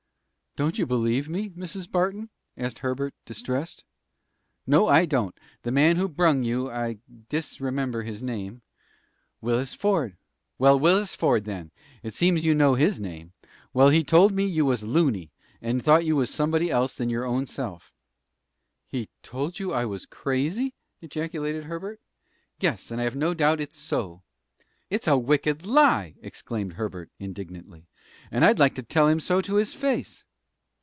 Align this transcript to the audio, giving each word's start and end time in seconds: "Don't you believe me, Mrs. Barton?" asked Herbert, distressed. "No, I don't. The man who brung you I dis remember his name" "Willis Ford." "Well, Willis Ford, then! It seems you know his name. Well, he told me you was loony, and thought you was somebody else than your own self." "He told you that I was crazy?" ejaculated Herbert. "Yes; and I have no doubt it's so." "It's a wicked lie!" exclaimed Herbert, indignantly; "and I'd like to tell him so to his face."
"Don't 0.57 0.77
you 0.77 0.85
believe 0.85 1.29
me, 1.29 1.49
Mrs. 1.51 1.89
Barton?" 1.89 2.29
asked 2.57 2.79
Herbert, 2.79 3.13
distressed. 3.25 3.85
"No, 4.67 4.85
I 4.89 5.05
don't. 5.05 5.33
The 5.63 5.71
man 5.71 5.95
who 5.95 6.09
brung 6.09 6.43
you 6.43 6.69
I 6.69 6.97
dis 7.29 7.61
remember 7.61 8.03
his 8.03 8.21
name" 8.21 8.61
"Willis 9.41 9.73
Ford." 9.73 10.17
"Well, 10.59 10.77
Willis 10.77 11.15
Ford, 11.15 11.45
then! 11.45 11.71
It 12.03 12.13
seems 12.13 12.43
you 12.43 12.53
know 12.53 12.75
his 12.75 12.99
name. 12.99 13.31
Well, 13.73 13.91
he 13.91 14.03
told 14.03 14.33
me 14.33 14.43
you 14.45 14.65
was 14.65 14.83
loony, 14.83 15.31
and 15.61 15.81
thought 15.81 16.03
you 16.03 16.17
was 16.17 16.29
somebody 16.29 16.69
else 16.69 16.95
than 16.95 17.09
your 17.09 17.23
own 17.23 17.45
self." 17.45 17.93
"He 18.89 19.07
told 19.23 19.57
you 19.57 19.69
that 19.69 19.75
I 19.75 19.85
was 19.85 20.05
crazy?" 20.05 20.73
ejaculated 20.99 21.63
Herbert. 21.63 22.01
"Yes; 22.59 22.91
and 22.91 22.99
I 22.99 23.05
have 23.05 23.15
no 23.15 23.33
doubt 23.33 23.61
it's 23.61 23.77
so." 23.77 24.21
"It's 24.89 25.07
a 25.07 25.17
wicked 25.17 25.65
lie!" 25.65 26.15
exclaimed 26.21 26.73
Herbert, 26.73 27.09
indignantly; 27.19 27.87
"and 28.29 28.43
I'd 28.43 28.59
like 28.59 28.75
to 28.75 28.83
tell 28.83 29.07
him 29.07 29.21
so 29.21 29.39
to 29.39 29.55
his 29.55 29.73
face." 29.73 30.25